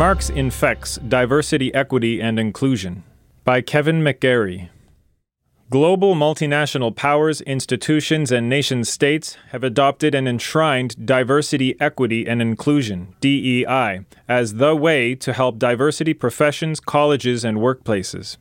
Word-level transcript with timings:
Marx 0.00 0.30
Infects 0.30 0.96
Diversity, 0.96 1.74
Equity, 1.74 2.22
and 2.22 2.38
Inclusion 2.38 3.04
by 3.44 3.60
Kevin 3.60 4.00
McGarry. 4.00 4.70
Global 5.68 6.14
multinational 6.14 6.96
powers, 6.96 7.42
institutions, 7.42 8.32
and 8.32 8.48
nation 8.48 8.82
states 8.84 9.36
have 9.50 9.62
adopted 9.62 10.14
and 10.14 10.26
enshrined 10.26 11.04
diversity, 11.04 11.78
equity, 11.78 12.26
and 12.26 12.40
inclusion, 12.40 13.14
DEI, 13.20 14.06
as 14.26 14.54
the 14.54 14.74
way 14.74 15.14
to 15.16 15.34
help 15.34 15.58
diversity 15.58 16.14
professions, 16.14 16.80
colleges, 16.80 17.44
and 17.44 17.58
workplaces. 17.58 18.38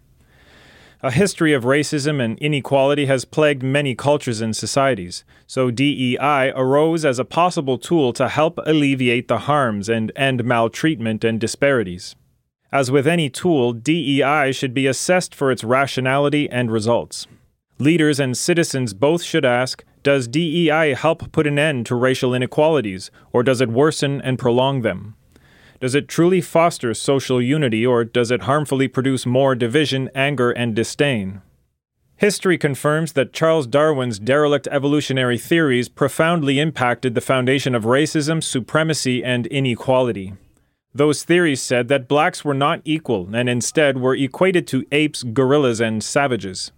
A 1.02 1.12
history 1.12 1.54
of 1.54 1.64
racism 1.64 2.22
and 2.22 2.38
inequality 2.40 3.06
has 3.06 3.24
plagued 3.24 3.64
many 3.64 3.96
cultures 3.96 4.42
and 4.42 4.54
societies, 4.54 5.24
so 5.48 5.72
DEI 5.72 6.52
arose 6.54 7.06
as 7.06 7.20
a 7.20 7.24
possible 7.24 7.78
tool 7.78 8.12
to 8.12 8.28
help 8.28 8.60
alleviate 8.66 9.30
the 9.30 9.40
harms 9.40 9.88
and 9.88 10.12
end 10.18 10.44
maltreatment 10.44 11.24
and 11.24 11.40
disparities. 11.40 12.18
As 12.70 12.92
with 12.92 13.08
any 13.08 13.30
tool, 13.30 13.72
DEI 13.72 14.52
should 14.52 14.74
be 14.74 14.88
assessed 14.88 15.34
for 15.34 15.54
its 15.54 15.64
rationality 15.64 16.50
and 16.50 16.70
results. 16.70 17.28
Leaders 17.78 18.20
and 18.20 18.38
citizens 18.38 18.94
both 18.94 19.24
should 19.24 19.46
ask 19.46 19.86
Does 20.04 20.28
DEI 20.28 20.96
help 20.96 21.32
put 21.32 21.48
an 21.48 21.58
end 21.58 21.86
to 21.86 21.96
racial 21.96 22.34
inequalities, 22.34 23.10
or 23.32 23.42
does 23.42 23.62
it 23.62 23.70
worsen 23.70 24.20
and 24.20 24.38
prolong 24.38 24.82
them? 24.82 25.16
Does 25.80 25.96
it 25.96 26.10
truly 26.10 26.42
foster 26.42 26.94
social 26.94 27.42
unity, 27.42 27.86
or 27.86 28.04
does 28.04 28.32
it 28.32 28.44
harmfully 28.44 28.90
produce 28.90 29.26
more 29.26 29.56
division, 29.56 30.10
anger, 30.14 30.52
and 30.52 30.76
disdain? 30.76 31.42
History 32.18 32.58
confirms 32.58 33.14
that 33.14 33.32
Charles 33.32 33.66
Darwin's 33.66 34.20
derelict 34.20 34.68
evolutionary 34.72 35.38
theories 35.38 35.88
profoundly 35.88 36.60
impacted 36.60 37.16
the 37.16 37.22
foundation 37.22 37.74
of 37.74 37.86
racism, 37.86 38.44
supremacy, 38.44 39.24
and 39.24 39.48
inequality. 39.48 40.34
Those 40.94 41.24
theories 41.24 41.62
said 41.62 41.88
that 41.88 42.10
blacks 42.10 42.44
were 42.44 42.54
not 42.54 42.82
equal 42.84 43.34
and 43.34 43.48
instead 43.48 44.00
were 44.00 44.16
equated 44.16 44.68
to 44.68 44.86
apes, 44.92 45.24
gorillas, 45.24 45.80
and 45.80 46.04
savages. 46.04 46.74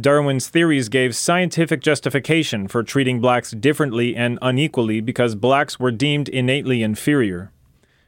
Darwin's 0.00 0.48
theories 0.48 0.88
gave 0.88 1.14
scientific 1.14 1.82
justification 1.82 2.68
for 2.68 2.82
treating 2.82 3.20
blacks 3.20 3.50
differently 3.50 4.16
and 4.16 4.38
unequally 4.40 5.02
because 5.02 5.34
blacks 5.34 5.78
were 5.78 5.90
deemed 5.90 6.30
innately 6.30 6.82
inferior. 6.82 7.52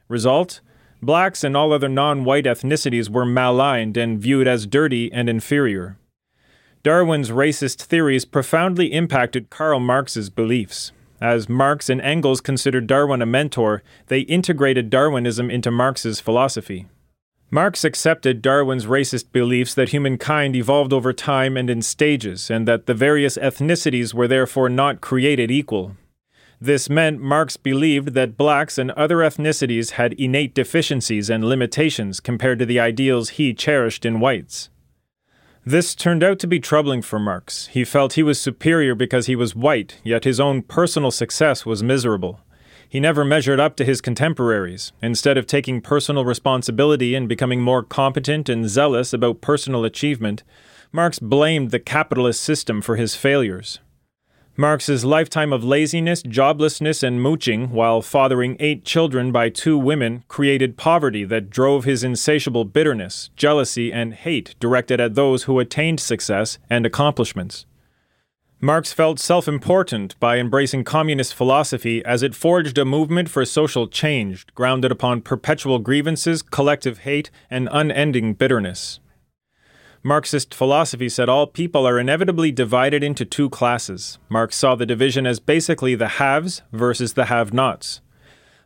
Result? 0.07 0.61
Blacks 1.01 1.43
and 1.43 1.55
all 1.57 1.73
other 1.73 1.89
non 1.89 2.23
white 2.23 2.45
ethnicities 2.45 3.09
were 3.09 3.25
maligned 3.25 3.97
and 3.97 4.19
viewed 4.19 4.47
as 4.47 4.65
dirty 4.65 5.11
and 5.11 5.29
inferior. 5.29 5.97
Darwin's 6.81 7.29
racist 7.29 7.83
theories 7.83 8.25
profoundly 8.25 8.91
impacted 8.91 9.49
Karl 9.49 9.79
Marx's 9.79 10.29
beliefs. 10.29 10.91
As 11.21 11.47
Marx 11.47 11.89
and 11.89 12.01
Engels 12.01 12.41
considered 12.41 12.87
Darwin 12.87 13.21
a 13.21 13.25
mentor, 13.25 13.81
they 14.07 14.21
integrated 14.21 14.89
Darwinism 14.89 15.49
into 15.49 15.71
Marx's 15.71 16.19
philosophy. 16.19 16.87
Marx 17.49 17.85
accepted 17.85 18.41
Darwin's 18.41 18.87
racist 18.87 19.31
beliefs 19.31 19.73
that 19.75 19.89
humankind 19.89 20.55
evolved 20.55 20.91
over 20.91 21.13
time 21.13 21.55
and 21.55 21.69
in 21.69 21.81
stages, 21.81 22.49
and 22.49 22.67
that 22.67 22.87
the 22.87 22.93
various 22.93 23.37
ethnicities 23.37 24.13
were 24.13 24.27
therefore 24.27 24.69
not 24.69 25.01
created 25.01 25.51
equal, 25.51 25.95
this 26.63 26.89
meant 26.89 27.19
Marx 27.19 27.57
believed 27.57 28.13
that 28.13 28.37
blacks 28.37 28.77
and 28.77 28.91
other 28.91 29.17
ethnicities 29.17 29.91
had 29.91 30.13
innate 30.13 30.55
deficiencies 30.55 31.29
and 31.29 31.43
limitations 31.43 32.21
compared 32.21 32.57
to 32.57 32.65
the 32.65 32.79
ideals 32.79 33.31
he 33.31 33.53
cherished 33.53 34.05
in 34.05 34.21
whites. 34.21 34.69
This 35.65 35.93
turned 35.93 36.23
out 36.23 36.39
to 36.39 36.47
be 36.47 36.61
troubling 36.61 37.01
for 37.01 37.19
Marx. 37.19 37.67
He 37.67 37.83
felt 37.83 38.13
he 38.13 38.23
was 38.23 38.39
superior 38.39 38.95
because 38.95 39.25
he 39.25 39.35
was 39.35 39.53
white, 39.53 39.99
yet 40.05 40.23
his 40.23 40.39
own 40.39 40.61
personal 40.61 41.11
success 41.11 41.65
was 41.65 41.83
miserable. 41.83 42.39
He 42.87 43.01
never 43.01 43.25
measured 43.25 43.59
up 43.59 43.75
to 43.75 43.85
his 43.85 43.99
contemporaries. 43.99 44.93
Instead 45.01 45.37
of 45.37 45.45
taking 45.45 45.81
personal 45.81 46.23
responsibility 46.23 47.13
and 47.13 47.27
becoming 47.27 47.59
more 47.59 47.83
competent 47.83 48.47
and 48.47 48.69
zealous 48.69 49.11
about 49.11 49.41
personal 49.41 49.83
achievement, 49.83 50.43
Marx 50.93 51.19
blamed 51.19 51.71
the 51.71 51.79
capitalist 51.79 52.41
system 52.41 52.81
for 52.81 52.95
his 52.95 53.15
failures. 53.15 53.79
Marx's 54.55 55.03
lifetime 55.03 55.51
of 55.51 55.63
laziness, 55.63 56.21
joblessness, 56.21 57.01
and 57.01 57.19
mooching 57.19 57.71
while 57.71 58.03
fathering 58.03 58.55
eight 58.59 58.85
children 58.85 59.31
by 59.31 59.49
two 59.49 59.79
women 59.79 60.23
created 60.27 60.77
poverty 60.77 61.23
that 61.23 61.49
drove 61.49 61.85
his 61.85 62.03
insatiable 62.03 62.63
bitterness, 62.63 63.31
jealousy, 63.35 63.91
and 63.91 64.13
hate 64.13 64.53
directed 64.59 65.01
at 65.01 65.15
those 65.15 65.43
who 65.43 65.57
attained 65.57 65.99
success 65.99 66.59
and 66.69 66.85
accomplishments. 66.85 67.65
Marx 68.61 68.93
felt 68.93 69.17
self 69.17 69.47
important 69.47 70.19
by 70.19 70.37
embracing 70.37 70.83
communist 70.83 71.33
philosophy 71.33 72.05
as 72.05 72.21
it 72.21 72.35
forged 72.35 72.77
a 72.77 72.85
movement 72.85 73.29
for 73.29 73.43
social 73.45 73.87
change 73.87 74.45
grounded 74.53 74.91
upon 74.91 75.21
perpetual 75.21 75.79
grievances, 75.79 76.43
collective 76.43 76.99
hate, 76.99 77.31
and 77.49 77.67
unending 77.71 78.35
bitterness. 78.35 78.99
Marxist 80.05 80.53
philosophy 80.53 81.07
said 81.07 81.29
all 81.29 81.47
people 81.47 81.87
are 81.87 81.97
inevitably 81.97 82.51
divided 82.51 83.01
into 83.05 83.23
two 83.23 83.49
classes. 83.49 84.17
Marx 84.27 84.57
saw 84.57 84.75
the 84.75 84.85
division 84.85 85.25
as 85.25 85.39
basically 85.39 85.95
the 85.95 86.19
haves 86.19 86.61
versus 86.73 87.13
the 87.13 87.25
have 87.25 87.53
nots. 87.53 88.01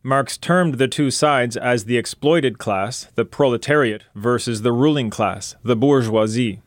Marx 0.02 0.36
termed 0.36 0.75
the 0.80 0.88
two 0.88 1.12
sides 1.12 1.56
as 1.56 1.86
the 1.86 1.96
exploited 1.96 2.58
class, 2.58 3.09
the 3.14 3.24
proletariat, 3.24 4.06
versus 4.16 4.64
the 4.64 4.72
ruling 4.72 5.12
class, 5.12 5.56
the 5.64 5.75
bourgeoisie. 5.75 6.64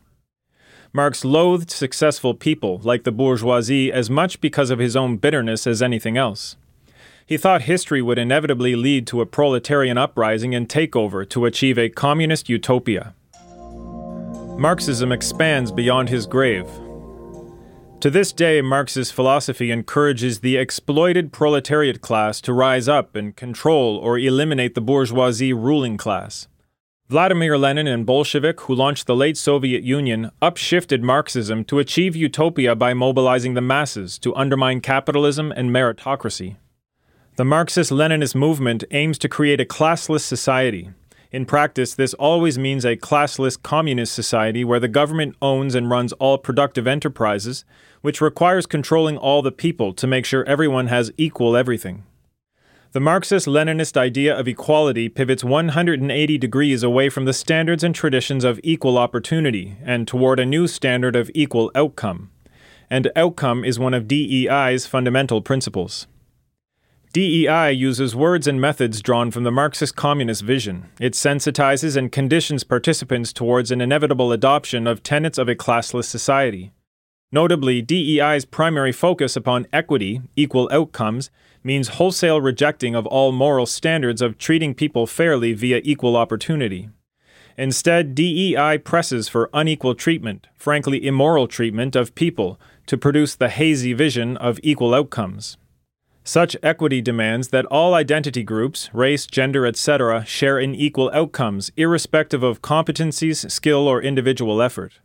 Marx 0.92 1.24
loathed 1.24 1.70
successful 1.72 2.34
people, 2.34 2.80
like 2.84 3.02
the 3.02 3.10
bourgeoisie, 3.10 3.92
as 3.92 4.08
much 4.08 4.40
because 4.40 4.70
of 4.70 4.78
his 4.78 4.94
own 4.94 5.16
bitterness 5.16 5.66
as 5.66 5.82
anything 5.82 6.16
else. 6.16 6.54
He 7.26 7.36
thought 7.36 7.62
history 7.62 8.02
would 8.02 8.18
inevitably 8.18 8.76
lead 8.76 9.08
to 9.08 9.20
a 9.20 9.26
proletarian 9.26 9.98
uprising 9.98 10.54
and 10.54 10.68
takeover 10.68 11.28
to 11.30 11.44
achieve 11.44 11.76
a 11.76 11.88
communist 11.88 12.48
utopia. 12.48 13.14
Marxism 14.60 15.10
expands 15.10 15.72
beyond 15.72 16.10
his 16.10 16.26
grave. 16.26 16.68
To 18.00 18.10
this 18.10 18.30
day, 18.30 18.60
Marx's 18.60 19.10
philosophy 19.10 19.70
encourages 19.70 20.40
the 20.40 20.58
exploited 20.58 21.32
proletariat 21.32 22.02
class 22.02 22.42
to 22.42 22.52
rise 22.52 22.86
up 22.86 23.16
and 23.16 23.34
control 23.34 23.96
or 23.96 24.18
eliminate 24.18 24.74
the 24.74 24.82
bourgeoisie 24.82 25.54
ruling 25.54 25.96
class. 25.96 26.46
Vladimir 27.08 27.56
Lenin 27.56 27.86
and 27.86 28.04
Bolshevik, 28.04 28.60
who 28.60 28.74
launched 28.74 29.06
the 29.06 29.16
late 29.16 29.38
Soviet 29.38 29.82
Union, 29.82 30.30
upshifted 30.42 31.00
Marxism 31.00 31.64
to 31.64 31.78
achieve 31.78 32.14
utopia 32.14 32.76
by 32.76 32.92
mobilizing 32.92 33.54
the 33.54 33.62
masses 33.62 34.18
to 34.18 34.36
undermine 34.36 34.82
capitalism 34.82 35.50
and 35.52 35.70
meritocracy. 35.70 36.56
The 37.36 37.46
Marxist 37.46 37.90
Leninist 37.90 38.34
movement 38.34 38.84
aims 38.90 39.16
to 39.20 39.28
create 39.30 39.62
a 39.62 39.64
classless 39.64 40.20
society, 40.20 40.90
in 41.32 41.46
practice, 41.46 41.94
this 41.94 42.12
always 42.14 42.58
means 42.58 42.84
a 42.84 42.96
classless 42.96 43.60
communist 43.60 44.12
society 44.12 44.64
where 44.64 44.80
the 44.80 44.88
government 44.88 45.36
owns 45.40 45.76
and 45.76 45.88
runs 45.88 46.12
all 46.14 46.38
productive 46.38 46.88
enterprises, 46.88 47.64
which 48.00 48.20
requires 48.20 48.66
controlling 48.66 49.16
all 49.16 49.40
the 49.40 49.52
people 49.52 49.92
to 49.94 50.08
make 50.08 50.24
sure 50.24 50.44
everyone 50.44 50.88
has 50.88 51.12
equal 51.16 51.56
everything. 51.56 52.04
The 52.92 52.98
Marxist 52.98 53.46
Leninist 53.46 53.96
idea 53.96 54.36
of 54.36 54.48
equality 54.48 55.08
pivots 55.08 55.44
180 55.44 56.38
degrees 56.38 56.82
away 56.82 57.08
from 57.08 57.24
the 57.26 57.32
standards 57.32 57.84
and 57.84 57.94
traditions 57.94 58.42
of 58.42 58.58
equal 58.64 58.98
opportunity 58.98 59.76
and 59.84 60.08
toward 60.08 60.40
a 60.40 60.46
new 60.46 60.66
standard 60.66 61.14
of 61.14 61.30
equal 61.32 61.70
outcome. 61.76 62.32
And 62.90 63.12
outcome 63.14 63.64
is 63.64 63.78
one 63.78 63.94
of 63.94 64.08
DEI's 64.08 64.86
fundamental 64.86 65.40
principles. 65.40 66.08
DEI 67.12 67.72
uses 67.72 68.14
words 68.14 68.46
and 68.46 68.60
methods 68.60 69.02
drawn 69.02 69.32
from 69.32 69.42
the 69.42 69.50
Marxist 69.50 69.96
communist 69.96 70.42
vision. 70.42 70.90
It 71.00 71.14
sensitizes 71.14 71.96
and 71.96 72.12
conditions 72.12 72.62
participants 72.62 73.32
towards 73.32 73.72
an 73.72 73.80
inevitable 73.80 74.30
adoption 74.30 74.86
of 74.86 75.02
tenets 75.02 75.36
of 75.36 75.48
a 75.48 75.56
classless 75.56 76.04
society. 76.04 76.70
Notably, 77.32 77.82
DEI's 77.82 78.44
primary 78.44 78.92
focus 78.92 79.34
upon 79.34 79.66
equity, 79.72 80.22
equal 80.36 80.68
outcomes, 80.70 81.32
means 81.64 81.88
wholesale 81.88 82.40
rejecting 82.40 82.94
of 82.94 83.08
all 83.08 83.32
moral 83.32 83.66
standards 83.66 84.22
of 84.22 84.38
treating 84.38 84.72
people 84.72 85.04
fairly 85.08 85.52
via 85.52 85.80
equal 85.82 86.16
opportunity. 86.16 86.90
Instead, 87.58 88.14
DEI 88.14 88.78
presses 88.78 89.28
for 89.28 89.50
unequal 89.52 89.96
treatment, 89.96 90.46
frankly 90.54 91.04
immoral 91.04 91.48
treatment 91.48 91.96
of 91.96 92.14
people, 92.14 92.60
to 92.86 92.96
produce 92.96 93.34
the 93.34 93.48
hazy 93.48 93.92
vision 93.92 94.36
of 94.36 94.60
equal 94.62 94.94
outcomes. 94.94 95.56
Such 96.30 96.56
equity 96.62 97.02
demands 97.02 97.48
that 97.48 97.66
all 97.72 97.92
identity 97.92 98.44
groups, 98.44 98.88
race, 98.92 99.26
gender, 99.26 99.66
etc., 99.66 100.24
share 100.24 100.60
in 100.60 100.76
equal 100.76 101.10
outcomes, 101.12 101.72
irrespective 101.76 102.44
of 102.44 102.62
competencies, 102.62 103.50
skill, 103.50 103.88
or 103.88 104.00
individual 104.00 104.62
effort. 104.62 105.00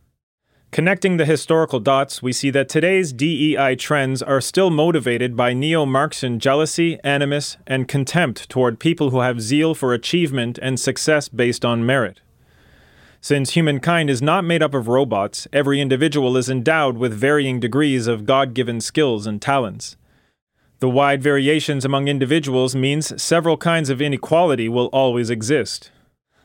Connecting 0.70 1.16
the 1.16 1.24
historical 1.24 1.80
dots, 1.80 2.22
we 2.22 2.32
see 2.32 2.50
that 2.50 2.68
today's 2.68 3.12
DEI 3.12 3.74
trends 3.74 4.22
are 4.22 4.40
still 4.40 4.70
motivated 4.70 5.36
by 5.36 5.52
neo 5.52 5.84
Marxian 5.84 6.38
jealousy, 6.38 6.96
animus, 7.02 7.56
and 7.66 7.88
contempt 7.88 8.48
toward 8.48 8.78
people 8.78 9.10
who 9.10 9.18
have 9.18 9.40
zeal 9.40 9.74
for 9.74 9.92
achievement 9.92 10.60
and 10.62 10.78
success 10.78 11.28
based 11.28 11.64
on 11.64 11.84
merit. 11.84 12.20
Since 13.20 13.54
humankind 13.54 14.10
is 14.10 14.22
not 14.22 14.44
made 14.44 14.62
up 14.62 14.74
of 14.74 14.86
robots, 14.86 15.48
every 15.52 15.80
individual 15.80 16.36
is 16.36 16.48
endowed 16.48 16.96
with 16.96 17.12
varying 17.12 17.58
degrees 17.58 18.06
of 18.06 18.26
God 18.26 18.54
given 18.54 18.80
skills 18.80 19.26
and 19.26 19.42
talents. 19.42 19.96
The 20.78 20.90
wide 20.90 21.22
variations 21.22 21.86
among 21.86 22.06
individuals 22.06 22.76
means 22.76 23.20
several 23.22 23.56
kinds 23.56 23.88
of 23.88 24.02
inequality 24.02 24.68
will 24.68 24.86
always 24.86 25.30
exist. 25.30 25.90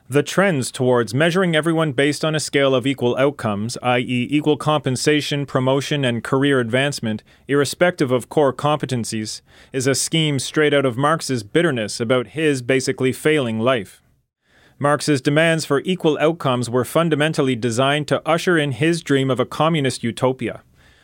The 0.08 0.24
trends 0.24 0.72
towards 0.72 1.14
measuring 1.14 1.54
everyone 1.54 1.92
based 1.92 2.24
on 2.24 2.34
a 2.34 2.40
scale 2.40 2.74
of 2.74 2.88
equal 2.88 3.18
outcomes, 3.18 3.78
i.e., 3.82 4.28
equal 4.30 4.56
compensation, 4.56 5.46
promotion, 5.46 6.06
and 6.06 6.24
career 6.24 6.62
advancement, 6.62 7.24
irrespective 7.50 8.12
of 8.12 8.30
core 8.30 8.54
competencies, 8.54 9.42
is 9.74 9.86
a 9.86 9.96
scheme 9.96 10.40
straight 10.40 10.74
out 10.74 10.86
of 10.86 10.98
Marx's 10.98 11.44
bitterness 11.44 12.00
about 12.00 12.28
his 12.28 12.62
basically 12.62 13.12
failing 13.12 13.60
life. 13.60 14.02
Marx's 14.80 15.22
demands 15.22 15.66
for 15.66 15.82
equal 15.86 16.18
outcomes 16.20 16.70
were 16.70 16.86
fundamentally 16.86 17.56
designed 17.56 18.08
to 18.08 18.26
usher 18.26 18.58
in 18.58 18.72
his 18.72 19.02
dream 19.02 19.30
of 19.30 19.40
a 19.40 19.46
communist 19.46 20.04
utopia. 20.04 20.62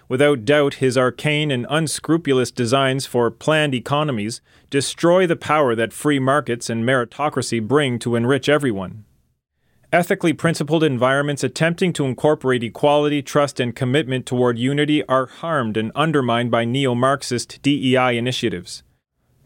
Without 0.09 0.45
doubt, 0.45 0.75
his 0.75 0.98
arcane 0.98 1.51
and 1.51 1.65
unscrupulous 1.69 2.50
designs 2.51 3.06
for 3.06 3.30
planned 3.30 3.75
economies 3.75 4.42
destroy 4.69 5.27
the 5.27 5.36
power 5.36 5.75
that 5.75 5.92
free 5.92 6.19
markets 6.19 6.69
and 6.69 6.86
meritocracy 6.86 7.62
bring 7.62 8.00
to 8.00 8.15
enrich 8.15 8.48
everyone. 8.48 9.04
Ethically 9.92 10.33
principled 10.33 10.83
environments 10.83 11.44
attempting 11.44 11.94
to 11.94 12.06
incorporate 12.06 12.63
equality, 12.63 13.21
trust, 13.21 13.59
and 13.59 13.75
commitment 13.75 14.25
toward 14.25 14.57
unity 14.57 15.01
are 15.07 15.27
harmed 15.27 15.77
and 15.77 15.92
undermined 15.95 16.51
by 16.51 16.65
neo 16.65 16.94
Marxist 16.94 17.62
DEI 17.62 18.18
initiatives. 18.18 18.83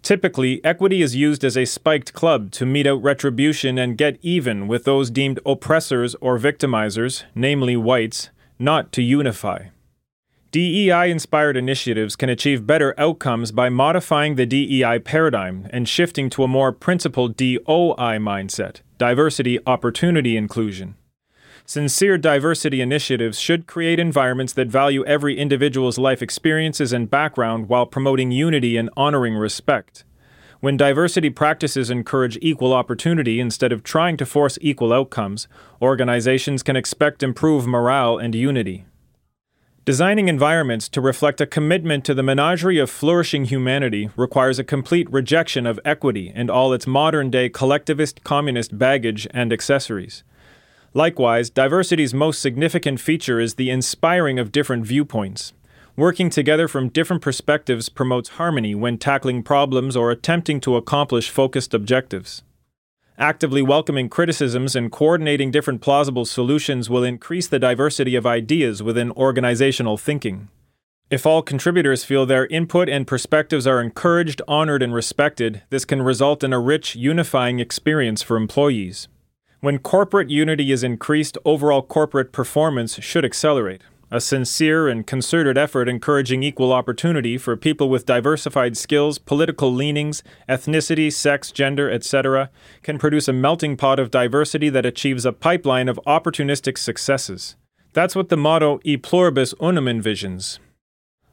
Typically, 0.02 0.60
equity 0.66 1.04
is 1.04 1.16
used 1.16 1.44
as 1.44 1.56
a 1.56 1.66
spiked 1.66 2.14
club 2.14 2.50
to 2.52 2.66
mete 2.66 2.88
out 2.88 3.04
retribution 3.04 3.78
and 3.78 4.00
get 4.00 4.18
even 4.24 4.68
with 4.68 4.84
those 4.84 5.12
deemed 5.12 5.40
oppressors 5.46 6.16
or 6.16 6.40
victimizers, 6.40 7.24
namely 7.36 7.76
whites, 7.76 8.32
not 8.58 8.92
to 8.92 9.04
unify. 9.04 9.66
DEI 10.52 11.10
inspired 11.10 11.56
initiatives 11.56 12.18
can 12.18 12.28
achieve 12.28 12.68
better 12.68 12.94
outcomes 12.98 13.54
by 13.54 13.70
modifying 13.70 14.36
the 14.36 14.46
DEI 14.46 15.00
paradigm 15.00 15.66
and 15.70 15.88
shifting 15.88 16.30
to 16.30 16.44
a 16.44 16.48
more 16.48 16.74
principled 16.74 17.38
DOI 17.38 18.18
mindset 18.20 18.82
diversity, 18.98 19.60
opportunity, 19.66 20.36
inclusion. 20.36 20.96
Sincere 21.66 22.18
diversity 22.18 22.82
initiatives 22.82 23.40
should 23.40 23.66
create 23.66 23.98
environments 23.98 24.52
that 24.52 24.68
value 24.68 25.06
every 25.06 25.38
individual's 25.38 25.98
life 25.98 26.22
experiences 26.22 26.92
and 26.92 27.10
background 27.10 27.70
while 27.70 27.86
promoting 27.86 28.32
unity 28.32 28.76
and 28.76 28.90
honoring 28.98 29.36
respect. 29.36 30.04
When 30.60 30.76
diversity 30.76 31.30
practices 31.30 31.90
encourage 31.90 32.38
equal 32.42 32.74
opportunity 32.74 33.40
instead 33.40 33.72
of 33.72 33.84
trying 33.84 34.18
to 34.18 34.26
force 34.26 34.58
equal 34.60 34.92
outcomes, 34.92 35.48
organizations 35.82 36.62
can 36.62 36.76
expect 36.76 37.24
improved 37.24 37.68
morale 37.68 38.18
and 38.18 38.36
unity. 38.36 38.86
Designing 39.84 40.28
environments 40.28 40.88
to 40.90 41.02
reflect 41.02 41.42
a 41.42 41.48
commitment 41.48 42.06
to 42.06 42.14
the 42.14 42.22
menagerie 42.22 42.78
of 42.78 42.88
flourishing 42.88 43.46
humanity 43.46 44.12
requires 44.16 44.60
a 44.60 44.64
complete 44.64 45.12
rejection 45.12 45.66
of 45.66 45.80
equity 45.84 46.32
and 46.36 46.52
all 46.52 46.72
its 46.72 46.86
modern 46.86 47.32
day 47.32 47.50
collectivist 47.50 48.24
communist 48.24 48.78
baggage 48.78 49.28
and 49.32 49.52
accessories. 49.52 50.24
Likewise, 50.94 51.50
diversity's 51.50 52.14
most 52.14 52.44
significant 52.44 53.00
feature 53.00 53.40
is 53.40 53.56
the 53.56 53.72
inspiring 53.72 54.38
of 54.38 54.52
different 54.52 54.86
viewpoints. 54.86 55.52
Working 55.96 56.30
together 56.30 56.68
from 56.68 56.90
different 56.90 57.24
perspectives 57.24 57.90
promotes 57.90 58.38
harmony 58.38 58.76
when 58.76 59.00
tackling 59.00 59.42
problems 59.42 59.96
or 59.98 60.12
attempting 60.12 60.60
to 60.62 60.76
accomplish 60.76 61.32
focused 61.32 61.74
objectives. 61.74 62.44
Actively 63.22 63.62
welcoming 63.62 64.10
criticisms 64.10 64.76
and 64.76 64.92
coordinating 64.92 65.52
different 65.52 65.80
plausible 65.80 66.26
solutions 66.26 66.90
will 66.90 67.04
increase 67.04 67.48
the 67.48 67.60
diversity 67.60 68.16
of 68.16 68.26
ideas 68.26 68.82
within 68.82 69.12
organizational 69.12 69.96
thinking. 69.96 70.50
If 71.12 71.28
all 71.28 71.44
contributors 71.44 72.04
feel 72.04 72.26
their 72.26 72.48
input 72.48 72.90
and 72.90 73.06
perspectives 73.06 73.68
are 73.68 73.80
encouraged, 73.80 74.42
honored, 74.48 74.82
and 74.82 74.92
respected, 74.92 75.62
this 75.70 75.86
can 75.86 76.02
result 76.02 76.44
in 76.44 76.52
a 76.52 76.60
rich, 76.60 76.96
unifying 76.96 77.60
experience 77.60 78.24
for 78.24 78.38
employees. 78.38 79.08
When 79.60 79.78
corporate 79.78 80.32
unity 80.32 80.72
is 80.72 80.84
increased, 80.84 81.38
overall 81.46 81.84
corporate 81.84 82.32
performance 82.32 82.96
should 83.04 83.24
accelerate 83.24 83.84
a 84.12 84.20
sincere 84.20 84.90
and 84.90 85.08
concerted 85.08 85.58
effort 85.58 85.88
encouraging 85.88 86.44
equal 86.44 86.74
opportunity 86.74 87.38
for 87.38 87.56
people 87.56 87.90
with 87.90 88.06
diversified 88.06 88.76
skills, 88.76 89.18
political 89.18 89.74
leanings, 89.74 90.22
ethnicity, 90.50 91.12
sex, 91.12 91.52
gender, 91.52 91.90
etc., 91.90 92.50
can 92.84 93.00
produce 93.00 93.30
a 93.30 93.34
melting 93.34 93.78
pot 93.78 94.00
of 94.00 94.12
diversity 94.12 94.70
that 94.70 94.86
achieves 94.86 95.26
a 95.26 95.32
pipeline 95.32 95.88
of 95.88 96.00
opportunistic 96.06 96.78
successes. 96.78 97.56
That's 97.94 98.16
what 98.16 98.30
the 98.30 98.38
motto 98.38 98.80
E 98.84 98.98
pluribus 98.98 99.54
unum 99.62 99.86
envisions. 99.86 100.60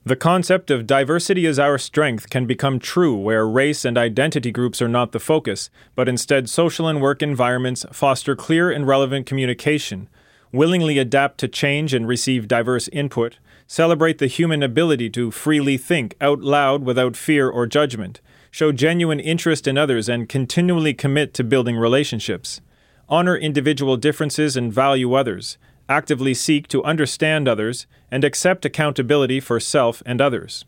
The 0.05 0.17
concept 0.17 0.71
of 0.71 0.87
diversity 0.87 1.45
as 1.47 1.59
our 1.59 1.77
strength 1.77 2.31
can 2.31 2.47
become 2.47 2.79
true 2.79 3.15
where 3.15 3.47
race 3.47 3.85
and 3.85 3.99
identity 3.99 4.51
groups 4.51 4.81
are 4.81 4.89
not 4.89 5.13
the 5.13 5.21
focus, 5.21 5.69
but 5.95 6.09
instead 6.09 6.49
social 6.49 6.89
and 6.89 7.03
work 7.03 7.23
environments 7.23 7.85
foster 7.93 8.35
clear 8.35 8.71
and 8.71 8.87
relevant 8.87 9.27
communication, 9.27 10.09
willingly 10.53 10.99
adapt 10.99 11.39
to 11.39 11.49
change 11.49 11.93
and 11.95 12.09
receive 12.09 12.49
diverse 12.49 12.89
input, 12.89 13.39
celebrate 13.67 14.19
the 14.19 14.27
human 14.27 14.63
ability 14.63 15.11
to 15.11 15.31
freely 15.31 15.77
think 15.77 16.15
out 16.21 16.41
loud 16.41 16.83
without 16.85 17.17
fear 17.17 17.49
or 17.49 17.67
judgment, 17.67 18.21
show 18.51 18.73
genuine 18.73 19.21
interest 19.21 19.67
in 19.67 19.77
others, 19.77 20.09
and 20.09 20.29
continually 20.29 20.95
commit 20.95 21.35
to 21.35 21.45
building 21.45 21.77
relationships, 21.77 22.61
honor 23.09 23.37
individual 23.37 23.97
differences 23.97 24.57
and 24.57 24.73
value 24.73 25.15
others, 25.15 25.59
actively 25.89 26.35
seek 26.35 26.69
to 26.69 26.85
understand 26.85 27.49
others, 27.49 27.87
and 28.11 28.25
accept 28.25 28.65
accountability 28.65 29.41
for 29.41 29.61
self 29.61 30.03
and 30.05 30.21
others. 30.21 30.65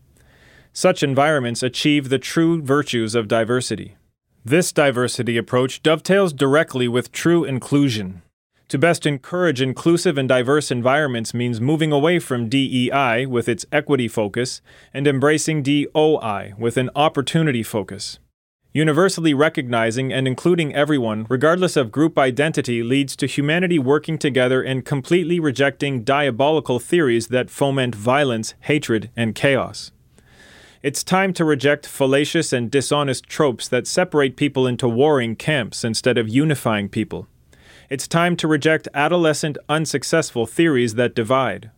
Such 0.73 1.03
environments 1.03 1.63
achieve 1.63 2.09
the 2.09 2.19
true 2.19 2.63
virtues 2.63 3.15
of 3.15 3.29
diversity. 3.29 3.97
This 4.45 4.73
diversity 4.73 5.37
approach 5.37 5.83
dovetails 5.83 6.33
directly 6.33 6.89
with 6.89 7.13
true 7.13 7.45
inclusion. 7.45 8.23
To 8.71 8.79
best 8.79 9.05
encourage 9.05 9.61
inclusive 9.61 10.17
and 10.17 10.29
diverse 10.29 10.71
environments 10.71 11.35
means 11.35 11.61
moving 11.61 11.91
away 11.91 12.21
from 12.21 12.49
DEI 12.49 13.27
with 13.27 13.49
its 13.49 13.67
equity 13.73 14.07
focus 14.07 14.63
and 14.95 15.09
embracing 15.09 15.65
DOI 15.65 16.55
with 16.57 16.77
an 16.77 16.89
opportunity 16.95 17.65
focus. 17.65 18.21
Universally 18.73 19.35
recognizing 19.35 20.13
and 20.13 20.29
including 20.29 20.73
everyone, 20.73 21.27
regardless 21.29 21.77
of 21.77 21.91
group 21.91 22.17
identity, 22.17 22.85
leads 22.85 23.17
to 23.17 23.27
humanity 23.27 23.81
working 23.81 24.17
together 24.17 24.63
and 24.63 24.85
completely 24.85 25.41
rejecting 25.41 26.05
diabolical 26.05 26.79
theories 26.79 27.27
that 27.27 27.51
foment 27.51 27.97
violence, 27.97 28.55
hatred, 28.61 29.11
and 29.17 29.35
chaos. 29.35 29.91
It's 30.81 31.03
time 31.03 31.33
to 31.33 31.45
reject 31.45 31.89
fallacious 31.89 32.53
and 32.53 32.71
dishonest 32.71 33.25
tropes 33.27 33.67
that 33.67 33.89
separate 33.89 34.37
people 34.37 34.69
into 34.69 34.89
warring 34.89 35.35
camps 35.35 35.83
instead 35.83 36.17
of 36.17 36.29
unifying 36.29 36.89
people. 36.89 37.27
It's 37.91 38.07
time 38.07 38.37
to 38.37 38.47
reject 38.47 38.87
adolescent, 38.95 39.59
unsuccessful 39.69 40.47
theories 40.47 40.95
that 40.95 41.13
divide. 41.13 41.73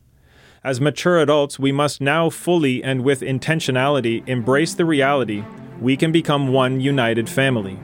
As 0.63 0.79
mature 0.79 1.19
adults, 1.19 1.59
we 1.59 1.73
must 1.73 2.03
now 2.03 2.29
fully 2.29 2.85
and 2.85 3.03
with 3.03 3.23
intentionality 3.23 4.23
embrace 4.29 4.75
the 4.75 4.85
reality 4.85 5.43
we 5.81 5.97
can 5.97 6.13
become 6.13 6.53
one 6.53 6.83
united 6.83 7.31
family. 7.31 7.81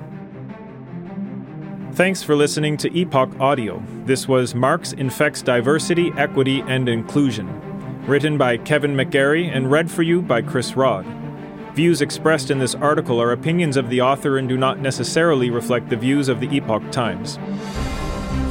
Thanks 1.92 2.22
for 2.22 2.36
listening 2.36 2.76
to 2.76 2.94
Epoch 2.94 3.30
Audio. 3.40 3.82
This 4.04 4.28
was 4.28 4.54
Marx 4.54 4.92
Infects 4.92 5.40
Diversity, 5.40 6.12
Equity, 6.18 6.60
and 6.66 6.86
Inclusion, 6.86 7.48
written 8.06 8.36
by 8.36 8.58
Kevin 8.58 8.94
McGarry 8.94 9.48
and 9.50 9.70
read 9.70 9.90
for 9.90 10.02
you 10.02 10.20
by 10.20 10.42
Chris 10.42 10.76
Rod. 10.76 11.06
Views 11.74 12.02
expressed 12.02 12.50
in 12.50 12.58
this 12.58 12.74
article 12.74 13.22
are 13.22 13.32
opinions 13.32 13.76
of 13.76 13.88
the 13.88 14.00
author 14.00 14.36
and 14.36 14.48
do 14.48 14.58
not 14.58 14.80
necessarily 14.80 15.48
reflect 15.48 15.88
the 15.88 15.96
views 15.96 16.28
of 16.28 16.40
the 16.40 16.48
Epoch 16.54 16.90
Times. 16.90 17.38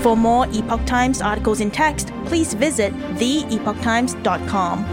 For 0.02 0.18
more 0.18 0.48
Epoch 0.52 0.86
Times 0.86 1.22
articles 1.22 1.62
in 1.62 1.72
text, 1.72 2.12
please 2.26 2.54
visit 2.54 2.94
theepochtimes.com. 3.16 4.86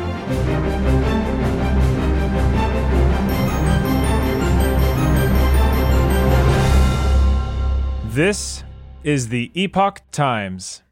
This 8.14 8.62
is 9.02 9.28
the 9.28 9.50
Epoch 9.54 10.00
Times. 10.12 10.83